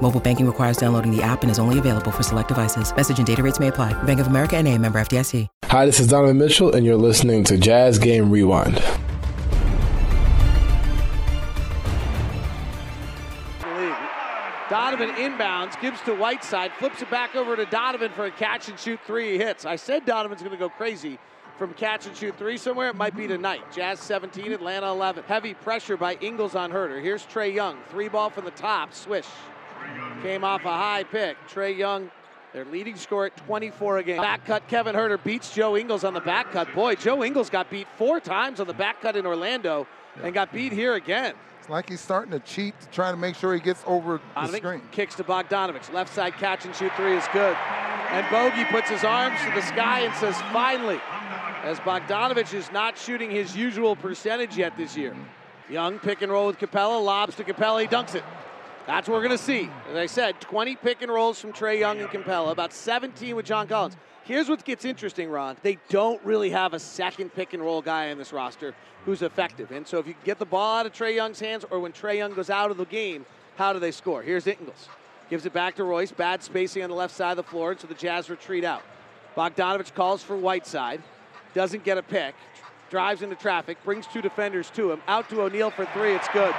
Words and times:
Mobile 0.00 0.20
banking 0.20 0.46
requires 0.46 0.78
downloading 0.78 1.14
the 1.14 1.22
app 1.22 1.42
and 1.42 1.50
is 1.50 1.58
only 1.58 1.78
available 1.78 2.10
for 2.10 2.22
select 2.22 2.48
devices. 2.48 2.94
Message 2.96 3.18
and 3.18 3.26
data 3.26 3.42
rates 3.42 3.60
may 3.60 3.68
apply. 3.68 3.92
Bank 4.04 4.20
of 4.20 4.28
America 4.28 4.56
and 4.56 4.66
a 4.66 4.78
member 4.78 4.98
FDIC. 4.98 5.46
Hi, 5.64 5.84
this 5.84 6.00
is 6.00 6.06
Donovan 6.06 6.38
Mitchell, 6.38 6.74
and 6.74 6.86
you're 6.86 6.96
listening 6.96 7.44
to 7.44 7.58
Jazz 7.58 7.98
Game 7.98 8.30
Rewind. 8.30 8.82
Donovan 14.70 15.10
inbounds, 15.10 15.80
gives 15.80 16.00
to 16.02 16.14
Whiteside, 16.14 16.72
flips 16.78 17.00
it 17.00 17.10
back 17.10 17.34
over 17.34 17.56
to 17.56 17.64
Donovan 17.66 18.10
for 18.12 18.26
a 18.26 18.30
catch 18.30 18.68
and 18.68 18.78
shoot 18.78 19.00
three. 19.06 19.32
He 19.32 19.38
hits. 19.38 19.64
I 19.64 19.76
said 19.76 20.04
Donovan's 20.04 20.42
going 20.42 20.52
to 20.52 20.58
go 20.58 20.68
crazy 20.68 21.18
from 21.58 21.74
catch 21.74 22.06
and 22.06 22.16
shoot 22.16 22.36
three 22.38 22.56
somewhere. 22.56 22.88
It 22.88 22.96
might 22.96 23.16
be 23.16 23.26
tonight. 23.26 23.60
Jazz 23.74 23.98
17, 24.00 24.52
Atlanta 24.52 24.88
11. 24.88 25.24
Heavy 25.24 25.54
pressure 25.54 25.96
by 25.96 26.14
Ingles 26.20 26.54
on 26.54 26.70
Huerter. 26.70 27.02
Here's 27.02 27.24
Trae 27.26 27.52
Young. 27.52 27.78
Three 27.90 28.08
ball 28.08 28.30
from 28.30 28.44
the 28.44 28.50
top. 28.52 28.94
Swish. 28.94 29.26
Came 30.22 30.44
off 30.44 30.64
a 30.64 30.72
high 30.72 31.04
pick. 31.04 31.36
Trae 31.48 31.76
Young, 31.76 32.10
their 32.52 32.64
leading 32.64 32.96
scorer 32.96 33.26
at 33.26 33.36
24 33.36 33.98
a 33.98 34.02
game. 34.02 34.20
Back 34.20 34.44
cut, 34.44 34.66
Kevin 34.68 34.94
Huerter 34.94 35.22
beats 35.22 35.54
Joe 35.54 35.76
Ingles 35.76 36.04
on 36.04 36.14
the 36.14 36.20
back 36.20 36.50
cut. 36.52 36.72
Boy, 36.74 36.94
Joe 36.94 37.22
Ingles 37.22 37.50
got 37.50 37.70
beat 37.70 37.86
four 37.96 38.20
times 38.20 38.60
on 38.60 38.66
the 38.66 38.74
back 38.74 39.00
cut 39.00 39.16
in 39.16 39.26
Orlando 39.26 39.86
and 40.22 40.34
got 40.34 40.52
beat 40.52 40.72
here 40.72 40.94
again. 40.94 41.34
It's 41.60 41.68
like 41.68 41.88
he's 41.88 42.00
starting 42.00 42.32
to 42.32 42.40
cheat 42.40 42.78
to 42.80 42.88
try 42.88 43.10
to 43.10 43.16
make 43.16 43.36
sure 43.36 43.54
he 43.54 43.60
gets 43.60 43.82
over 43.86 44.20
the 44.34 44.56
screen. 44.56 44.82
Kicks 44.90 45.14
to 45.16 45.24
Bogdanovich. 45.24 45.92
Left 45.92 46.12
side 46.12 46.34
catch 46.34 46.64
and 46.64 46.74
shoot 46.74 46.92
three 46.96 47.16
is 47.16 47.24
good. 47.32 47.56
And 48.10 48.26
Bogey 48.30 48.64
puts 48.64 48.88
his 48.88 49.04
arms 49.04 49.38
to 49.44 49.50
the 49.54 49.60
sky 49.60 50.00
and 50.00 50.14
says, 50.14 50.34
finally, 50.52 50.98
as 51.62 51.78
Bogdanovich 51.80 52.54
is 52.54 52.72
not 52.72 52.96
shooting 52.96 53.30
his 53.30 53.54
usual 53.54 53.94
percentage 53.94 54.56
yet 54.56 54.76
this 54.76 54.96
year. 54.96 55.12
Mm-hmm. 55.12 55.72
Young 55.72 55.98
pick 55.98 56.22
and 56.22 56.32
roll 56.32 56.46
with 56.46 56.58
Capela, 56.58 57.04
lobs 57.04 57.36
to 57.36 57.44
Capela, 57.44 57.82
he 57.82 57.86
dunks 57.86 58.14
it. 58.14 58.24
That's 58.88 59.06
what 59.06 59.16
we're 59.16 59.26
going 59.28 59.36
to 59.36 59.44
see. 59.44 59.68
As 59.90 59.96
I 59.96 60.06
said, 60.06 60.40
20 60.40 60.76
pick 60.76 61.02
and 61.02 61.12
rolls 61.12 61.38
from 61.38 61.52
Trae 61.52 61.78
Young 61.78 62.00
and 62.00 62.08
Capela, 62.08 62.50
about 62.50 62.72
17 62.72 63.36
with 63.36 63.44
John 63.44 63.68
Collins. 63.68 63.98
Here's 64.24 64.48
what 64.48 64.64
gets 64.64 64.86
interesting, 64.86 65.28
Ron. 65.28 65.58
They 65.62 65.76
don't 65.90 66.24
really 66.24 66.48
have 66.48 66.72
a 66.72 66.80
second 66.80 67.34
pick 67.34 67.52
and 67.52 67.62
roll 67.62 67.82
guy 67.82 68.06
in 68.06 68.16
this 68.16 68.32
roster 68.32 68.74
who's 69.04 69.20
effective. 69.20 69.72
And 69.72 69.86
so 69.86 69.98
if 69.98 70.06
you 70.06 70.14
get 70.24 70.38
the 70.38 70.46
ball 70.46 70.78
out 70.78 70.86
of 70.86 70.94
Trae 70.94 71.14
Young's 71.14 71.38
hands 71.38 71.66
or 71.70 71.80
when 71.80 71.92
Trae 71.92 72.16
Young 72.16 72.32
goes 72.32 72.48
out 72.48 72.70
of 72.70 72.78
the 72.78 72.86
game, 72.86 73.26
how 73.56 73.74
do 73.74 73.78
they 73.78 73.90
score? 73.90 74.22
Here's 74.22 74.46
Ingles. 74.46 74.88
Gives 75.28 75.44
it 75.44 75.52
back 75.52 75.76
to 75.76 75.84
Royce. 75.84 76.10
Bad 76.10 76.42
spacing 76.42 76.82
on 76.82 76.88
the 76.88 76.96
left 76.96 77.14
side 77.14 77.32
of 77.32 77.36
the 77.36 77.42
floor, 77.42 77.76
so 77.78 77.86
the 77.86 77.92
Jazz 77.92 78.30
retreat 78.30 78.64
out. 78.64 78.80
Bogdanovich 79.36 79.94
calls 79.94 80.22
for 80.22 80.34
Whiteside. 80.34 81.02
Doesn't 81.52 81.84
get 81.84 81.98
a 81.98 82.02
pick. 82.02 82.34
Drives 82.88 83.20
into 83.20 83.36
traffic. 83.36 83.76
Brings 83.84 84.06
two 84.06 84.22
defenders 84.22 84.70
to 84.70 84.90
him. 84.90 85.02
Out 85.08 85.28
to 85.28 85.42
O'Neale 85.42 85.70
for 85.70 85.84
three. 85.84 86.14
It's 86.14 86.28
good. 86.28 86.54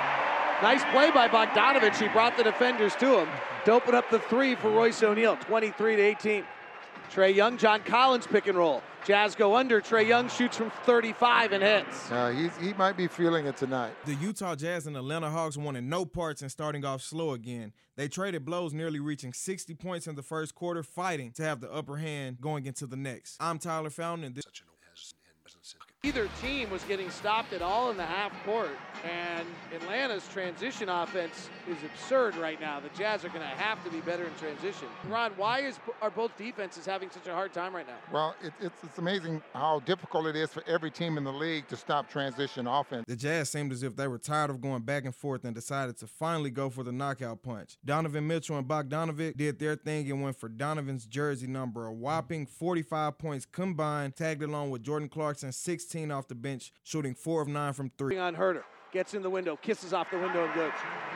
Nice 0.61 0.83
play 0.91 1.09
by 1.09 1.29
Bogdanovich. 1.29 1.97
He 2.01 2.09
brought 2.09 2.35
the 2.35 2.43
defenders 2.43 2.93
to 2.97 3.19
him 3.19 3.29
to 3.63 3.71
open 3.71 3.95
up 3.95 4.09
the 4.09 4.19
three 4.19 4.55
for 4.55 4.69
Royce 4.69 5.01
O'Neale. 5.01 5.37
23 5.37 5.95
to 5.95 6.01
18. 6.01 6.43
Trae 7.09 7.33
Young, 7.33 7.57
John 7.57 7.81
Collins 7.81 8.27
pick 8.27 8.47
and 8.47 8.57
roll. 8.57 8.83
Jazz 9.05 9.35
go 9.35 9.55
under. 9.55 9.79
Trae 9.79 10.05
Young 10.05 10.27
shoots 10.27 10.57
from 10.57 10.69
35 10.83 11.53
and 11.53 11.63
hits. 11.63 12.11
Uh, 12.11 12.29
he's, 12.31 12.55
he 12.57 12.73
might 12.73 12.97
be 12.97 13.07
feeling 13.07 13.45
it 13.45 13.55
tonight. 13.55 13.93
The 14.05 14.15
Utah 14.15 14.55
Jazz 14.55 14.85
and 14.85 14.97
Atlanta 14.97 15.29
Hawks 15.29 15.55
wanted 15.55 15.85
no 15.85 16.05
parts 16.05 16.41
in 16.41 16.49
starting 16.49 16.83
off 16.83 17.01
slow 17.01 17.31
again. 17.31 17.71
They 17.95 18.09
traded 18.09 18.43
blows, 18.43 18.73
nearly 18.73 18.99
reaching 18.99 19.31
60 19.31 19.73
points 19.75 20.07
in 20.07 20.15
the 20.15 20.23
first 20.23 20.55
quarter, 20.55 20.83
fighting 20.83 21.31
to 21.33 21.43
have 21.43 21.61
the 21.61 21.71
upper 21.71 21.97
hand 21.97 22.41
going 22.41 22.65
into 22.65 22.85
the 22.85 22.97
next. 22.97 23.37
I'm 23.39 23.59
Tyler 23.59 23.89
Fountain, 23.89 24.25
and 24.25 24.35
this. 24.35 24.45
Either 26.03 26.29
team 26.41 26.69
was 26.69 26.81
getting 26.85 27.09
stopped 27.09 27.51
at 27.51 27.61
all 27.61 27.91
in 27.91 27.97
the 27.97 28.05
half 28.05 28.31
court, 28.45 28.71
and 29.03 29.45
Atlanta's 29.75 30.25
transition 30.31 30.87
offense 30.87 31.49
is 31.69 31.75
absurd 31.83 32.37
right 32.37 32.61
now. 32.61 32.79
The 32.79 32.87
Jazz 32.97 33.25
are 33.25 33.27
going 33.27 33.41
to 33.41 33.47
have 33.47 33.83
to 33.83 33.91
be 33.91 33.99
better 33.99 34.23
in 34.23 34.33
transition. 34.35 34.87
Ron, 35.09 35.33
why 35.35 35.59
is 35.59 35.77
are 36.01 36.09
both 36.09 36.37
defenses 36.37 36.85
having 36.85 37.09
such 37.09 37.27
a 37.27 37.33
hard 37.33 37.51
time 37.51 37.75
right 37.75 37.85
now? 37.85 37.97
Well, 38.13 38.33
it, 38.41 38.53
it's, 38.61 38.77
it's 38.81 38.97
amazing 38.97 39.41
how 39.53 39.81
difficult 39.81 40.27
it 40.27 40.37
is 40.37 40.49
for 40.49 40.63
every 40.67 40.89
team 40.89 41.17
in 41.17 41.25
the 41.25 41.33
league 41.33 41.67
to 41.67 41.75
stop 41.75 42.09
transition 42.09 42.65
offense. 42.65 43.03
The 43.05 43.17
Jazz 43.17 43.49
seemed 43.49 43.73
as 43.73 43.83
if 43.83 43.97
they 43.97 44.07
were 44.07 44.19
tired 44.19 44.51
of 44.51 44.61
going 44.61 44.83
back 44.83 45.03
and 45.03 45.13
forth 45.13 45.43
and 45.43 45.53
decided 45.53 45.97
to 45.97 46.07
finally 46.07 46.49
go 46.49 46.69
for 46.69 46.83
the 46.85 46.93
knockout 46.93 47.43
punch. 47.43 47.77
Donovan 47.83 48.25
Mitchell 48.25 48.57
and 48.57 48.65
Bogdanovic 48.65 49.35
did 49.35 49.59
their 49.59 49.75
thing 49.75 50.09
and 50.09 50.23
went 50.23 50.39
for 50.39 50.47
Donovan's 50.47 51.05
jersey 51.05 51.47
number, 51.47 51.87
a 51.87 51.93
whopping 51.93 52.45
45 52.45 53.17
points 53.17 53.45
combined, 53.45 54.15
tagged 54.15 54.43
along 54.43 54.69
with 54.69 54.81
Jordan 54.81 55.09
Clarkson, 55.09 55.51
16 55.89 56.11
off 56.11 56.27
the 56.27 56.35
bench, 56.35 56.71
shooting 56.83 57.15
four 57.15 57.41
of 57.41 57.47
nine 57.47 57.73
from 57.73 57.91
three. 57.97 58.15
On 58.15 58.35
Huerter. 58.35 58.61
Gets 58.91 59.13
in 59.13 59.21
the 59.21 59.29
window, 59.29 59.55
kisses 59.55 59.93
off 59.93 60.09
the 60.09 60.17
window 60.17 60.45
and 60.45 60.53
good. 60.55 60.71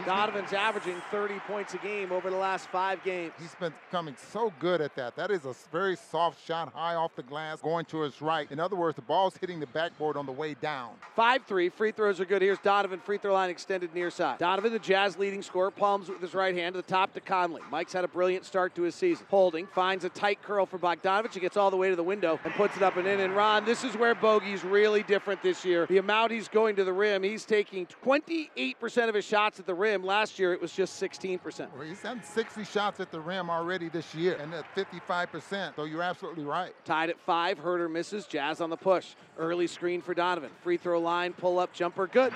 Donovan's 0.06 0.54
averaging 0.54 1.02
30 1.10 1.40
points 1.48 1.74
a 1.74 1.78
game 1.78 2.12
over 2.12 2.30
the 2.30 2.38
last 2.38 2.68
five 2.68 3.04
games. 3.04 3.34
He's 3.40 3.56
been 3.56 3.74
coming 3.90 4.16
so 4.32 4.54
good 4.60 4.80
at 4.80 4.96
that. 4.96 5.16
That 5.16 5.32
is 5.32 5.46
a 5.46 5.56
very 5.72 5.96
soft 5.96 6.46
shot, 6.46 6.72
high 6.72 6.94
off 6.94 7.16
the 7.16 7.24
glass, 7.24 7.62
going 7.62 7.86
to 7.86 8.02
his 8.02 8.22
right. 8.22 8.52
In 8.52 8.60
other 8.60 8.76
words, 8.76 8.96
the 8.96 9.02
ball's 9.02 9.36
hitting 9.38 9.60
the 9.60 9.66
backboard 9.66 10.18
on 10.18 10.28
the 10.28 10.32
way 10.32 10.54
down. 10.54 10.92
5 11.16 11.46
3. 11.48 11.70
Free 11.70 11.92
throws 11.92 12.20
are 12.20 12.26
good. 12.26 12.44
Here's 12.44 12.60
Donovan, 12.60 13.00
free 13.00 13.18
throw 13.18 13.34
line 13.34 13.50
extended 13.50 13.96
near 13.96 14.12
side. 14.12 14.38
Donovan, 14.38 14.72
the 14.72 14.78
Jazz 14.78 15.18
leading 15.18 15.42
scorer, 15.42 15.72
palms 15.72 16.10
with 16.10 16.22
his 16.22 16.36
right 16.36 16.54
hand 16.54 16.76
to 16.76 16.82
the 16.82 16.88
top 16.88 17.14
to 17.14 17.22
Conley. 17.22 17.62
Mike's 17.72 17.94
had 17.94 18.04
a 18.04 18.08
brilliant 18.08 18.46
start 18.46 18.76
to 18.76 18.84
his 18.84 18.94
season. 18.94 19.26
Holding, 19.32 19.66
finds 19.66 20.06
a 20.06 20.10
tight 20.10 20.44
curl 20.44 20.68
for 20.68 20.78
Bogdanovich. 20.78 21.34
He 21.34 21.40
gets 21.40 21.58
all 21.58 21.72
the 21.72 21.78
way 21.78 21.90
to 21.90 21.96
the 21.96 22.04
window 22.04 22.40
and 22.44 22.54
puts 22.54 22.78
it 22.78 22.84
up 22.84 22.98
and 22.98 23.08
in. 23.08 23.20
And 23.20 23.36
Ron, 23.36 23.66
this 23.66 23.84
is 23.84 23.98
where 23.98 24.14
Bogey's 24.14 24.64
really 24.64 25.02
different 25.02 25.42
this 25.42 25.66
year. 25.66 25.88
The 25.88 25.98
amount 25.98 26.32
he's 26.32 26.48
going 26.48 26.76
to 26.76 26.84
the 26.84 26.94
rim, 26.94 27.24
he's 27.24 27.46
taking 27.46 27.63
20 27.64 28.44
28% 28.50 29.10
of 29.10 29.16
his 29.16 29.26
shots 29.26 29.60
at 29.60 29.66
the 29.66 29.74
rim. 29.74 30.04
Last 30.04 30.40
year, 30.40 30.54
it 30.54 30.62
was 30.62 30.72
just 30.72 31.02
16%. 31.02 31.68
Well, 31.74 31.88
he's 31.88 32.02
had 32.02 32.26
60 32.26 32.64
shots 32.64 33.00
at 33.00 33.12
the 33.12 33.20
rim 33.20 33.50
already 33.50 33.90
this 33.90 34.14
year, 34.14 34.38
and 34.40 34.54
at 34.54 34.66
55%. 34.76 35.76
So 35.76 35.86
you're 35.86 36.02
absolutely 36.02 36.44
right. 36.44 36.74
Tied 36.86 37.10
at 37.10 37.20
five. 37.20 37.60
Huerter 37.60 37.92
misses. 37.92 38.26
Jazz 38.26 38.62
on 38.62 38.70
the 38.70 38.78
push. 38.78 39.16
Early 39.38 39.68
screen 39.68 40.02
for 40.02 40.14
Donovan. 40.14 40.52
Free 40.62 40.78
throw 40.78 41.00
line, 41.00 41.34
pull 41.34 41.60
up, 41.60 41.74
jumper, 41.74 42.08
good. 42.08 42.34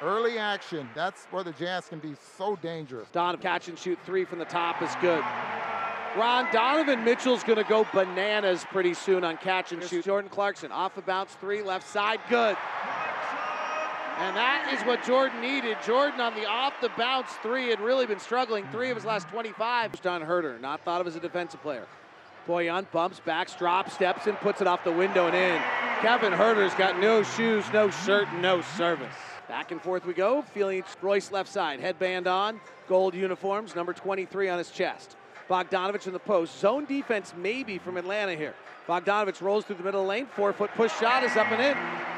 Early 0.00 0.38
action. 0.38 0.88
That's 0.94 1.26
where 1.26 1.44
the 1.44 1.52
Jazz 1.52 1.86
can 1.86 2.00
be 2.00 2.14
so 2.36 2.56
dangerous. 2.56 3.08
Donovan 3.12 3.40
catch 3.40 3.68
and 3.68 3.78
shoot 3.78 3.98
three 4.04 4.24
from 4.24 4.38
the 4.38 4.44
top 4.44 4.82
is 4.82 4.90
good. 5.00 5.22
Ron 6.16 6.46
Donovan 6.52 7.04
Mitchell's 7.04 7.42
going 7.42 7.56
to 7.56 7.64
go 7.64 7.86
bananas 7.94 8.66
pretty 8.70 8.92
soon 8.92 9.24
on 9.24 9.38
catch 9.38 9.72
and 9.72 9.82
shoot. 9.82 10.04
Jordan 10.04 10.28
Clarkson 10.28 10.70
off 10.70 10.98
a 10.98 11.02
bounce 11.02 11.32
three, 11.34 11.62
left 11.62 11.88
side, 11.88 12.20
good. 12.28 12.56
And 14.18 14.36
that 14.36 14.72
is 14.72 14.86
what 14.86 15.02
Jordan 15.04 15.40
needed. 15.40 15.76
Jordan 15.84 16.20
on 16.20 16.34
the 16.34 16.46
off 16.46 16.74
the 16.80 16.90
bounce 16.96 17.30
three 17.42 17.70
had 17.70 17.80
really 17.80 18.06
been 18.06 18.20
struggling. 18.20 18.66
Three 18.70 18.90
of 18.90 18.96
his 18.96 19.04
last 19.04 19.28
25. 19.28 20.00
Don 20.02 20.22
Huerter, 20.22 20.60
not 20.60 20.80
thought 20.84 21.00
of 21.00 21.06
as 21.06 21.16
a 21.16 21.20
defensive 21.20 21.62
player. 21.62 21.86
Bojan 22.46 22.90
bumps, 22.90 23.20
backs, 23.20 23.54
drops, 23.54 23.92
steps 23.94 24.26
in, 24.26 24.34
puts 24.36 24.60
it 24.60 24.66
off 24.66 24.84
the 24.84 24.92
window 24.92 25.26
and 25.26 25.36
in. 25.36 25.62
Kevin 26.00 26.32
Huerter's 26.32 26.74
got 26.74 26.98
no 26.98 27.22
shoes, 27.22 27.64
no 27.72 27.90
shirt, 27.90 28.28
and 28.28 28.42
no 28.42 28.60
service. 28.76 29.14
Back 29.48 29.70
and 29.70 29.80
forth 29.80 30.04
we 30.04 30.12
go. 30.12 30.42
Feeling 30.42 30.82
Royce 31.00 31.30
left 31.30 31.50
side. 31.50 31.80
Headband 31.80 32.26
on, 32.26 32.60
gold 32.88 33.14
uniforms, 33.14 33.74
number 33.74 33.92
23 33.92 34.48
on 34.48 34.58
his 34.58 34.70
chest. 34.70 35.16
Bogdanovich 35.48 36.06
in 36.06 36.12
the 36.12 36.18
post. 36.18 36.58
Zone 36.58 36.84
defense 36.84 37.32
maybe 37.36 37.78
from 37.78 37.96
Atlanta 37.96 38.34
here. 38.34 38.54
Bogdanovich 38.88 39.40
rolls 39.40 39.64
through 39.64 39.76
the 39.76 39.84
middle 39.84 40.04
lane. 40.04 40.26
Four 40.26 40.52
foot 40.52 40.70
push 40.74 40.92
shot 40.98 41.22
is 41.22 41.36
up 41.36 41.50
and 41.52 41.62
in. 41.62 42.11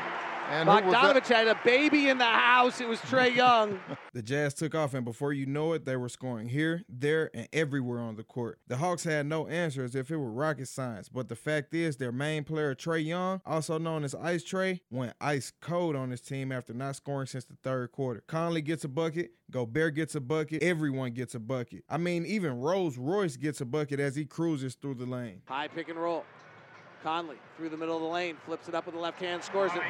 And 0.51 0.69
Bogdanovich 0.69 1.27
had 1.27 1.49
a 1.49 1.59
baby 1.65 2.09
in 2.09 2.19
the 2.19 2.25
house. 2.25 2.81
It 2.81 2.89
was 2.89 3.01
Trae 3.01 3.35
Young. 3.37 3.81
the 4.13 4.23
Jazz 4.23 4.55
took 4.55 4.75
off, 4.75 4.95
and 4.95 5.05
before 5.05 5.33
you 5.33 5.47
know 5.47 5.73
it, 5.73 5.85
they 5.85 5.97
were 5.97 6.09
scoring 6.09 6.49
here, 6.49 6.83
there, 6.89 7.31
and 7.35 7.49
everywhere 7.53 7.99
on 8.01 8.17
the 8.17 8.23
court. 8.23 8.59
The 8.69 8.77
Hawks 8.77 9.05
had 9.05 9.27
no 9.27 9.49
answer 9.49 9.83
as 9.83 9.95
if 9.95 10.11
it 10.11 10.17
were 10.17 10.31
rocket 10.31 10.69
science, 10.69 11.09
but 11.09 11.29
the 11.29 11.37
fact 11.37 11.75
is, 11.75 11.97
their 11.97 12.13
main 12.13 12.45
player, 12.45 12.75
Trae 12.75 13.05
Young, 13.05 13.41
also 13.47 13.79
known 13.79 14.05
as 14.05 14.15
Ice 14.15 14.45
Trae, 14.45 14.81
went 14.91 15.15
ice 15.21 15.53
cold 15.61 15.97
on 15.97 16.11
his 16.11 16.21
team 16.21 16.53
after 16.53 16.73
not 16.75 16.97
scoring 16.97 17.27
since 17.27 17.45
the 17.45 17.57
third 17.63 17.93
quarter. 17.93 18.23
Conley 18.27 18.63
gets 18.63 18.85
a 18.85 18.89
bucket, 18.89 19.33
Gobert 19.51 19.95
gets 19.95 20.15
a 20.15 20.21
bucket, 20.21 20.63
everyone 20.63 21.13
gets 21.13 21.35
a 21.35 21.41
bucket. 21.41 21.85
I 21.89 21.97
mean, 21.97 22.27
even 22.27 22.61
Rose 22.61 22.97
Royce 22.99 23.37
gets 23.37 23.61
a 23.61 23.65
bucket 23.65 23.99
as 24.01 24.15
he 24.17 24.25
cruises 24.25 24.75
through 24.75 24.95
the 24.95 25.07
lane. 25.07 25.43
High 25.47 25.69
pick 25.69 25.89
and 25.89 25.99
roll. 25.99 26.25
Conley 27.05 27.37
through 27.59 27.69
the 27.69 27.77
middle 27.77 27.97
of 27.97 28.03
the 28.03 28.09
lane, 28.09 28.37
flips 28.47 28.67
it 28.67 28.75
up 28.75 28.87
with 28.87 28.95
the 28.95 29.01
left 29.01 29.21
hand, 29.21 29.45
scores 29.45 29.71
it. 29.75 29.83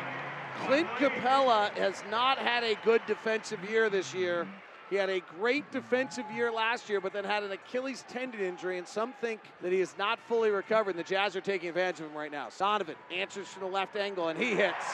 Clint 0.67 0.89
Capela 0.99 1.71
has 1.79 2.03
not 2.11 2.39
had 2.39 2.65
a 2.65 2.75
good 2.85 3.01
defensive 3.07 3.61
year 3.71 3.89
this 3.89 4.13
year. 4.13 4.49
He 4.91 4.97
had 4.97 5.09
a 5.09 5.21
great 5.39 5.71
defensive 5.71 6.25
year 6.35 6.51
last 6.53 6.89
year, 6.89 7.01
but 7.01 7.13
then 7.13 7.25
had 7.25 7.45
an 7.45 7.53
Achilles 7.53 8.05
tendon 8.09 8.41
injury, 8.41 8.79
and 8.79 8.87
some 8.87 9.13
think 9.21 9.41
that 9.63 9.73
he 9.73 9.81
is 9.81 9.95
not 9.97 10.19
fully 10.29 10.51
recovered. 10.51 10.91
And 10.91 10.99
the 10.99 11.09
Jazz 11.09 11.37
are 11.37 11.41
taking 11.41 11.69
advantage 11.69 12.01
of 12.01 12.11
him 12.11 12.17
right 12.17 12.31
now. 12.31 12.49
Donovan 12.59 12.97
answers 13.13 13.47
from 13.47 13.63
the 13.63 13.69
left 13.69 13.97
angle, 13.97 14.29
and 14.29 14.39
he 14.39 14.55
hits. 14.55 14.85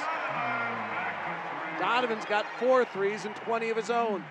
Donovan's 1.80 2.26
got 2.26 2.44
four 2.58 2.84
threes 2.84 3.24
and 3.24 3.34
20 3.36 3.70
of 3.70 3.76
his 3.76 3.90
own. 3.90 4.22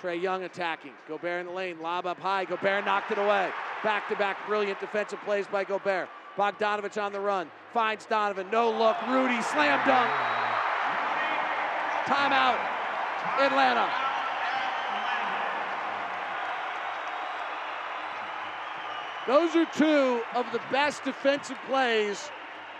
Trae 0.00 0.20
Young 0.20 0.44
attacking. 0.44 0.92
Gobert 1.06 1.40
in 1.40 1.46
the 1.46 1.52
lane, 1.52 1.80
lob 1.80 2.06
up 2.06 2.18
high. 2.18 2.44
Gobert 2.44 2.84
knocked 2.84 3.12
it 3.12 3.18
away. 3.18 3.50
Back 3.84 4.08
to 4.08 4.16
back 4.16 4.38
brilliant 4.46 4.80
defensive 4.80 5.20
plays 5.20 5.46
by 5.46 5.64
Gobert. 5.64 6.08
Bogdanovich 6.38 7.02
on 7.02 7.12
the 7.12 7.20
run. 7.20 7.50
Finds 7.74 8.06
Donovan. 8.06 8.46
No 8.50 8.70
look. 8.70 8.96
Rudy 9.08 9.42
slam 9.42 9.86
dunk. 9.86 10.10
Timeout. 12.06 12.58
Atlanta. 13.40 13.90
Those 19.26 19.54
are 19.56 19.66
two 19.76 20.22
of 20.34 20.50
the 20.52 20.60
best 20.70 21.04
defensive 21.04 21.58
plays 21.66 22.30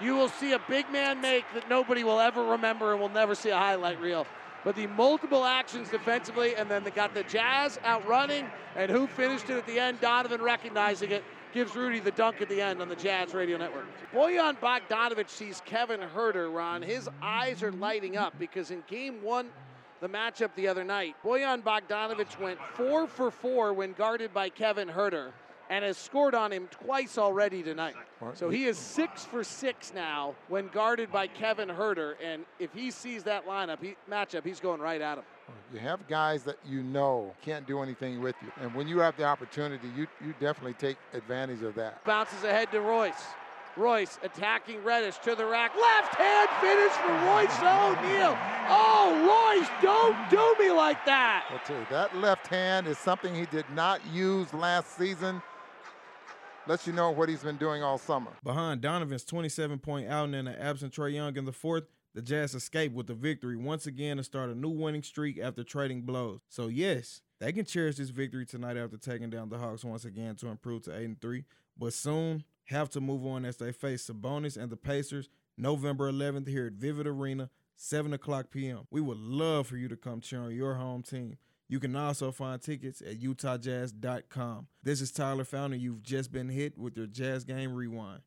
you 0.01 0.15
will 0.15 0.29
see 0.29 0.53
a 0.53 0.61
big 0.61 0.91
man 0.91 1.21
make 1.21 1.45
that 1.55 1.69
nobody 1.69 2.05
will 2.05 2.21
ever 2.21 2.45
remember 2.45 2.93
and 2.93 3.01
will 3.01 3.09
never 3.09 3.35
see 3.35 3.51
a 3.51 3.57
highlight 3.57 4.01
reel. 4.01 4.27
But 4.65 4.77
the 4.77 4.87
multiple 4.87 5.45
actions 5.45 5.89
defensively, 5.89 6.55
and 6.55 6.71
then 6.71 6.85
they 6.85 6.91
got 6.91 7.15
the 7.15 7.23
Jazz 7.25 7.79
out 7.85 8.07
running, 8.07 8.47
and 8.77 8.91
who 8.91 9.07
finished 9.07 9.51
it 9.51 9.57
at 9.57 9.67
the 9.67 9.79
end? 9.79 10.01
Donovan 10.01 10.43
recognizing 10.43 11.11
it, 11.11 11.25
gives 11.53 11.75
Rudy 11.75 12.01
the 12.01 12.11
dunk 12.11 12.41
at 12.41 12.49
the 12.49 12.61
end 12.61 12.81
on 12.81 12.89
the 12.89 12.97
Jazz 12.97 13.35
Radio 13.35 13.57
Network. 13.59 13.87
Bojan 14.13 14.59
Bogdanovich 14.59 15.29
sees 15.29 15.63
Kevin 15.65 16.01
Huerter, 16.01 16.53
Ron. 16.55 16.83
His 16.83 17.09
eyes 17.23 17.63
are 17.63 17.73
lighting 17.73 18.17
up 18.17 18.39
because 18.39 18.71
in 18.71 18.83
game 18.87 19.23
one, 19.23 19.51
the 20.01 20.09
matchup 20.09 20.55
the 20.55 20.69
other 20.69 20.85
night, 20.85 21.17
Bojan 21.25 21.63
Bogdanovich 21.63 22.39
went 22.41 22.59
four 22.75 23.07
for 23.07 23.31
four 23.31 23.73
when 23.73 23.93
guarded 23.93 24.33
by 24.33 24.49
Kevin 24.49 24.89
Huerter 24.89 25.33
and 25.71 25.85
has 25.85 25.99
scored 25.99 26.35
on 26.35 26.53
him 26.53 26.69
twice 26.71 27.19
already 27.19 27.63
tonight. 27.63 27.95
So 28.35 28.49
he 28.49 28.65
is 28.67 28.79
six 28.79 29.25
for 29.25 29.45
six 29.45 29.93
now 29.95 30.35
when 30.49 30.69
guarded 30.69 31.13
by 31.13 31.27
Kevin 31.27 31.69
Huerter, 31.69 32.15
and 32.25 32.45
if 32.59 32.73
he 32.73 32.91
sees 32.91 33.25
that 33.25 33.47
lineup 33.47 33.83
he, 33.83 33.97
matchup, 34.11 34.45
he's 34.45 34.61
going 34.61 34.81
right 34.81 35.01
at 35.01 35.19
him. 35.19 35.25
You 35.73 35.81
have 35.81 36.07
guys 36.09 36.43
that 36.45 36.57
you 36.67 36.83
know 36.83 37.33
can't 37.43 37.67
do 37.67 37.83
anything 37.83 38.21
with 38.23 38.37
you, 38.43 38.51
and 38.61 38.75
when 38.75 38.89
you 38.89 38.99
have 39.01 39.17
the 39.17 39.25
opportunity, 39.25 39.89
you 39.97 40.07
you 40.25 40.35
definitely 40.41 40.75
take 40.75 40.97
advantage 41.13 41.63
of 41.63 41.75
that. 41.75 42.05
Bounces 42.05 42.45
ahead 42.45 42.71
to 42.73 42.81
Royce. 42.81 43.23
Royce 43.77 44.19
attacking 44.23 44.83
Reddish 44.83 45.19
to 45.19 45.35
the 45.35 45.47
rack. 45.47 45.73
Left 45.77 46.15
hand 46.15 46.49
finish 46.61 46.93
for 46.93 47.13
Royce 47.27 47.59
O'Neale. 47.61 48.37
Oh, 48.69 49.57
Royce, 49.57 49.69
don't 49.81 50.17
do 50.31 50.57
me 50.59 50.73
like 50.73 51.05
that. 51.05 51.45
I'll 51.51 51.61
tell 51.61 51.79
you, 51.79 51.87
that 51.91 52.17
left 52.17 52.49
hand 52.49 52.89
is 52.89 52.99
something 52.99 53.35
he 53.35 53.47
did 53.47 53.67
not 53.75 54.05
use 54.13 54.53
last 54.53 54.97
season 54.97 55.41
lets 56.69 56.87
you 56.87 56.93
know 56.93 57.11
what 57.11 57.29
he's 57.29 57.43
been 57.43 57.57
doing 57.57 57.83
all 57.83 57.99
summer. 57.99 58.31
Behind 58.45 58.81
Donovan's 58.81 59.25
27 59.25 59.79
point 59.79 60.09
outing 60.09 60.35
and 60.35 60.47
the 60.47 60.63
absent 60.63 60.93
Trae 60.93 61.15
Young 61.15 61.37
in 61.37 61.45
the 61.45 61.53
fourth, 61.53 61.85
the 62.19 62.23
Jazz 62.23 62.53
escaped 62.53 62.97
with 62.97 63.07
the 63.07 63.15
victory 63.15 63.55
once 63.55 63.87
again 63.87 64.17
to 64.17 64.25
start 64.25 64.51
a 64.51 64.55
new 64.57 64.71
winning 64.71 65.05
streak 65.05 65.39
after 65.39 65.63
trading 65.63 66.03
blows. 66.03 66.41
So 66.49 66.67
yes, 66.67 67.21
they 67.39 67.53
can 67.53 67.65
cherish 67.65 67.95
this 67.95 68.11
victory 68.11 68.45
tonight 68.45 68.77
after 68.77 68.97
taking 68.97 69.31
down 69.31 69.51
the 69.51 69.59
Hawks 69.59 69.85
once 69.85 70.05
again 70.05 70.35
to 70.39 70.49
improve 70.49 70.83
to 70.83 70.99
8 70.99 71.05
and 71.05 71.21
3, 71.21 71.45
but 71.79 71.93
soon 71.93 72.43
have 72.65 72.91
to 72.91 73.01
move 73.01 73.25
on 73.25 73.45
as 73.45 73.59
they 73.59 73.71
face 73.71 74.11
Sabonis 74.11 74.57
and 74.57 74.69
the 74.69 74.77
Pacers 74.77 75.29
November 75.57 76.11
11th 76.11 76.49
here 76.49 76.67
at 76.67 76.73
Vivint 76.73 77.07
Arena, 77.07 77.51
7 77.77 78.13
o'clock 78.13 78.51
p.m. 78.51 78.89
We 78.91 79.01
would 79.01 79.19
love 79.19 79.69
for 79.69 79.77
you 79.77 79.87
to 79.87 79.97
come 79.97 80.21
cheer 80.21 80.41
on 80.41 80.57
your 80.57 80.75
home 80.75 81.05
team. 81.05 81.37
You 81.69 81.79
can 81.79 81.95
also 81.95 82.33
find 82.33 82.61
tickets 82.61 83.01
at 83.01 83.21
utahjazz.com. 83.21 84.67
This 84.83 85.01
is 85.01 85.13
Tyler 85.13 85.45
Fountain. 85.45 85.79
You've 85.79 86.03
just 86.03 86.33
been 86.33 86.49
hit 86.49 86.77
with 86.77 86.97
your 86.97 87.07
Jazz 87.07 87.45
Game 87.45 87.73
Rewind. 87.73 88.23